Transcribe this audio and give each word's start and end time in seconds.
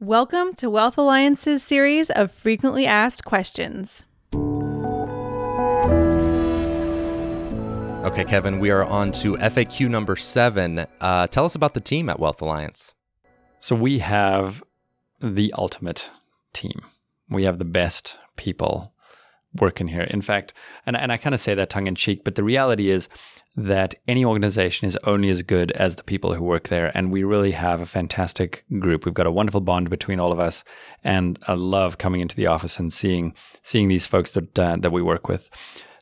Welcome 0.00 0.54
to 0.54 0.68
Wealth 0.68 0.98
Alliance's 0.98 1.62
series 1.62 2.10
of 2.10 2.32
frequently 2.32 2.84
asked 2.84 3.24
questions. 3.24 4.04
Okay, 8.04 8.24
Kevin, 8.24 8.58
we 8.58 8.72
are 8.72 8.82
on 8.82 9.12
to 9.12 9.36
FAQ 9.36 9.88
number 9.88 10.16
seven. 10.16 10.84
Uh, 11.00 11.28
tell 11.28 11.44
us 11.44 11.54
about 11.54 11.74
the 11.74 11.80
team 11.80 12.08
at 12.08 12.18
Wealth 12.18 12.42
Alliance. 12.42 12.92
So 13.60 13.76
we 13.76 14.00
have 14.00 14.64
the 15.20 15.54
ultimate 15.56 16.10
team. 16.52 16.80
We 17.30 17.44
have 17.44 17.60
the 17.60 17.64
best 17.64 18.18
people 18.34 18.92
working 19.54 19.86
here. 19.86 20.02
In 20.02 20.22
fact, 20.22 20.54
and, 20.86 20.96
and 20.96 21.12
I 21.12 21.18
kind 21.18 21.34
of 21.34 21.40
say 21.40 21.54
that 21.54 21.70
tongue 21.70 21.86
in 21.86 21.94
cheek, 21.94 22.24
but 22.24 22.34
the 22.34 22.42
reality 22.42 22.90
is 22.90 23.08
that 23.56 23.94
any 24.08 24.24
organization 24.24 24.88
is 24.88 24.98
only 25.04 25.28
as 25.28 25.42
good 25.42 25.70
as 25.72 25.94
the 25.94 26.02
people 26.02 26.34
who 26.34 26.42
work 26.42 26.68
there. 26.68 26.90
And 26.96 27.12
we 27.12 27.22
really 27.22 27.52
have 27.52 27.80
a 27.80 27.86
fantastic 27.86 28.64
group. 28.80 29.04
We've 29.04 29.14
got 29.14 29.26
a 29.26 29.32
wonderful 29.32 29.60
bond 29.60 29.90
between 29.90 30.18
all 30.18 30.32
of 30.32 30.40
us, 30.40 30.64
and 31.04 31.38
I 31.46 31.54
love 31.54 31.98
coming 31.98 32.20
into 32.20 32.36
the 32.36 32.46
office 32.46 32.78
and 32.78 32.92
seeing 32.92 33.34
seeing 33.62 33.88
these 33.88 34.06
folks 34.06 34.32
that 34.32 34.58
uh, 34.58 34.76
that 34.80 34.92
we 34.92 35.02
work 35.02 35.28
with. 35.28 35.48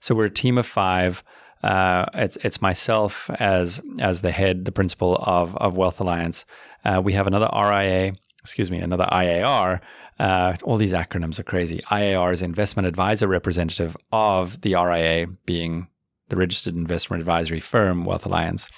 So 0.01 0.15
we're 0.15 0.27
a 0.27 0.31
team 0.31 0.59
of 0.59 0.67
five. 0.67 1.23
Uh, 1.63 2.07
it's, 2.15 2.37
it's 2.37 2.63
myself 2.63 3.31
as 3.39 3.81
as 3.99 4.23
the 4.23 4.33
head, 4.33 4.65
the 4.65 4.73
principal 4.73 5.17
of 5.17 5.57
of 5.57 5.77
Wealth 5.77 6.01
Alliance. 6.01 6.45
Uh, 6.85 7.01
we 7.05 7.13
have 7.13 7.27
another 7.27 7.49
RIA, 7.53 8.15
excuse 8.41 8.71
me, 8.71 8.79
another 8.79 9.07
IAR. 9.13 9.81
Uh, 10.19 10.57
all 10.65 10.77
these 10.77 10.93
acronyms 10.93 11.39
are 11.39 11.45
crazy. 11.45 11.81
IAR 11.91 12.33
is 12.33 12.43
investment 12.43 12.87
advisor 12.87 13.27
representative 13.27 13.97
of 14.11 14.61
the 14.63 14.75
RIA, 14.75 15.27
being 15.47 15.89
the 16.33 16.37
registered 16.39 16.75
investment 16.75 17.21
advisory 17.21 17.61
firm, 17.61 18.07
Wealth 18.07 18.25
Alliance. 18.25 18.71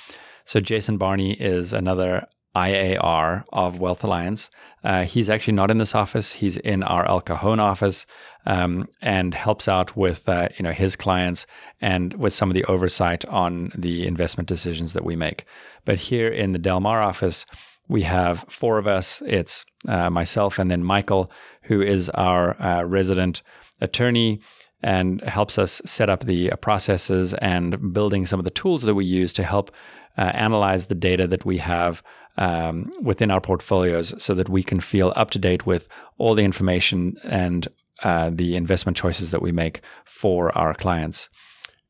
So 0.44 0.58
Jason 0.58 0.98
Barney 0.98 1.34
is 1.34 1.72
another 1.72 2.26
IAR 2.56 3.44
of 3.52 3.78
Wealth 3.78 4.02
Alliance. 4.02 4.50
Uh, 4.82 5.04
he's 5.04 5.30
actually 5.30 5.54
not 5.54 5.70
in 5.70 5.78
this 5.78 5.94
office. 5.94 6.32
He's 6.32 6.56
in 6.56 6.82
our 6.82 7.06
El 7.06 7.20
Cajon 7.20 7.60
office 7.60 8.06
um, 8.44 8.88
and 9.00 9.34
helps 9.34 9.68
out 9.68 9.96
with 9.96 10.28
uh, 10.28 10.48
you 10.58 10.64
know 10.64 10.72
his 10.72 10.96
clients 10.96 11.46
and 11.80 12.14
with 12.14 12.32
some 12.32 12.50
of 12.50 12.54
the 12.54 12.64
oversight 12.64 13.24
on 13.26 13.70
the 13.76 14.04
investment 14.04 14.48
decisions 14.48 14.92
that 14.92 15.04
we 15.04 15.14
make. 15.14 15.44
But 15.84 15.98
here 15.98 16.28
in 16.28 16.52
the 16.52 16.58
Del 16.58 16.80
Mar 16.80 17.00
office, 17.00 17.46
we 17.86 18.02
have 18.02 18.44
four 18.48 18.78
of 18.78 18.88
us. 18.88 19.22
It's 19.26 19.64
uh, 19.86 20.10
myself 20.10 20.58
and 20.58 20.70
then 20.72 20.82
Michael, 20.82 21.30
who 21.62 21.80
is 21.82 22.10
our 22.10 22.60
uh, 22.60 22.82
resident 22.82 23.42
attorney 23.80 24.40
and 24.84 25.22
helps 25.22 25.58
us 25.58 25.80
set 25.86 26.10
up 26.10 26.24
the 26.24 26.52
uh, 26.52 26.56
processes 26.56 27.32
and 27.34 27.92
building 27.94 28.26
some 28.26 28.38
of 28.38 28.44
the 28.44 28.50
tools 28.50 28.82
that 28.82 28.94
we 28.94 29.04
use 29.06 29.32
to 29.32 29.42
help 29.42 29.70
uh, 30.18 30.30
analyze 30.34 30.86
the 30.86 30.94
data 30.94 31.26
that 31.26 31.46
we 31.46 31.56
have 31.56 32.02
um, 32.36 32.92
within 33.00 33.30
our 33.30 33.40
portfolios 33.40 34.14
so 34.22 34.34
that 34.34 34.50
we 34.50 34.62
can 34.62 34.80
feel 34.80 35.14
up 35.16 35.30
to 35.30 35.38
date 35.38 35.64
with 35.64 35.88
all 36.18 36.34
the 36.34 36.44
information 36.44 37.16
and 37.24 37.66
uh, 38.02 38.30
the 38.30 38.56
investment 38.56 38.94
choices 38.94 39.30
that 39.30 39.40
we 39.40 39.52
make 39.52 39.80
for 40.04 40.56
our 40.56 40.74
clients. 40.74 41.30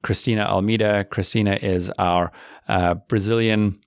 Christina 0.04 0.42
Almeida. 0.42 1.04
Christina 1.04 1.58
is 1.60 1.90
our 1.98 2.30
uh, 2.68 2.94
Brazilian 3.08 3.80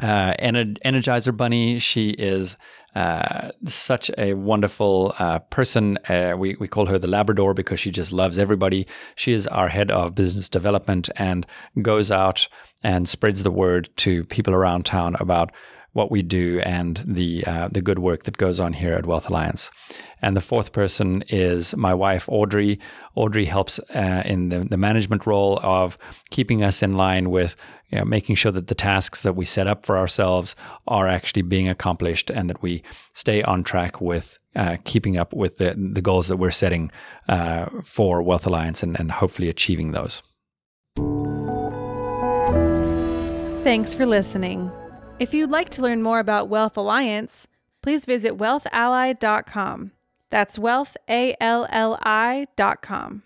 uh, 0.00 0.34
Energizer 0.38 1.36
Bunny. 1.36 1.80
She 1.80 2.10
is 2.10 2.56
uh, 2.96 3.50
such 3.66 4.10
a 4.16 4.32
wonderful 4.32 5.14
uh, 5.18 5.38
person. 5.38 5.98
Uh, 6.08 6.34
we, 6.36 6.56
we 6.58 6.66
call 6.66 6.86
her 6.86 6.98
the 6.98 7.06
Labrador 7.06 7.52
because 7.52 7.78
she 7.78 7.90
just 7.90 8.10
loves 8.10 8.38
everybody. 8.38 8.86
She 9.16 9.32
is 9.32 9.46
our 9.48 9.68
head 9.68 9.90
of 9.90 10.14
business 10.14 10.48
development 10.48 11.10
and 11.16 11.46
goes 11.82 12.10
out 12.10 12.48
and 12.82 13.06
spreads 13.06 13.42
the 13.42 13.50
word 13.50 13.90
to 13.98 14.24
people 14.24 14.54
around 14.54 14.86
town 14.86 15.14
about 15.20 15.52
what 15.96 16.10
we 16.10 16.22
do 16.22 16.60
and 16.60 17.02
the 17.06 17.42
uh, 17.46 17.68
the 17.72 17.80
good 17.80 17.98
work 17.98 18.24
that 18.24 18.36
goes 18.36 18.60
on 18.60 18.72
here 18.74 18.94
at 18.94 19.06
Wealth 19.06 19.28
Alliance. 19.30 19.70
And 20.22 20.36
the 20.36 20.40
fourth 20.40 20.72
person 20.72 21.24
is 21.28 21.74
my 21.76 21.94
wife 21.94 22.28
Audrey. 22.28 22.78
Audrey 23.14 23.46
helps 23.46 23.78
uh, 23.94 24.22
in 24.24 24.50
the, 24.50 24.60
the 24.60 24.76
management 24.76 25.26
role 25.26 25.58
of 25.62 25.96
keeping 26.30 26.62
us 26.62 26.82
in 26.82 26.94
line 26.94 27.30
with 27.30 27.56
you 27.88 27.98
know, 27.98 28.04
making 28.04 28.36
sure 28.36 28.52
that 28.52 28.66
the 28.66 28.74
tasks 28.74 29.22
that 29.22 29.36
we 29.36 29.44
set 29.44 29.66
up 29.66 29.86
for 29.86 29.96
ourselves 29.96 30.54
are 30.86 31.08
actually 31.08 31.42
being 31.42 31.68
accomplished 31.68 32.30
and 32.30 32.50
that 32.50 32.60
we 32.62 32.82
stay 33.14 33.42
on 33.42 33.62
track 33.62 34.00
with 34.00 34.36
uh, 34.56 34.76
keeping 34.84 35.16
up 35.16 35.32
with 35.32 35.58
the, 35.58 35.74
the 35.76 36.02
goals 36.02 36.28
that 36.28 36.36
we're 36.36 36.50
setting 36.50 36.90
uh, 37.28 37.66
for 37.82 38.22
Wealth 38.22 38.46
Alliance 38.46 38.82
and, 38.82 38.98
and 38.98 39.12
hopefully 39.12 39.48
achieving 39.48 39.92
those. 39.92 40.22
Thanks 43.62 43.94
for 43.94 44.06
listening. 44.06 44.70
If 45.18 45.32
you'd 45.32 45.50
like 45.50 45.70
to 45.70 45.80
learn 45.80 46.02
more 46.02 46.18
about 46.18 46.50
Wealth 46.50 46.76
Alliance, 46.76 47.48
please 47.80 48.04
visit 48.04 48.36
wealthally.com. 48.36 49.92
That's 50.28 50.58
wealthally.com. 50.58 53.22